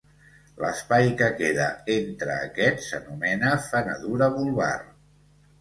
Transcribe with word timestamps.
L'espai 0.61 1.09
que 1.19 1.27
queda 1.41 1.67
entre 1.97 2.37
aquest 2.47 2.83
s'anomena 2.87 3.53
fenedura 3.69 4.31
vulvar. 4.39 4.75